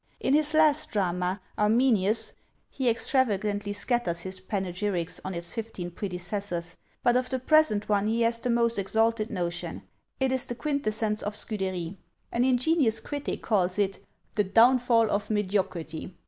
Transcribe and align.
In 0.19 0.33
his 0.33 0.55
last 0.55 0.89
drama, 0.89 1.39
"Arminius," 1.59 2.33
he 2.71 2.89
extravagantly 2.89 3.71
scatters 3.71 4.21
his 4.21 4.39
panegyrics 4.39 5.21
on 5.23 5.35
its 5.35 5.53
fifteen 5.53 5.91
predecessors; 5.91 6.75
but 7.03 7.15
of 7.15 7.29
the 7.29 7.37
present 7.37 7.87
one 7.87 8.07
he 8.07 8.21
has 8.23 8.39
the 8.39 8.49
most 8.49 8.79
exalted 8.79 9.29
notion: 9.29 9.83
it 10.19 10.31
is 10.31 10.47
the 10.47 10.55
quintessence 10.55 11.21
of 11.21 11.35
Scudery! 11.35 11.99
An 12.31 12.43
ingenious 12.43 12.99
critic 12.99 13.43
calls 13.43 13.77
it 13.77 14.03
"The 14.33 14.43
downfall 14.43 15.11
of 15.11 15.29
mediocrity!" 15.29 16.15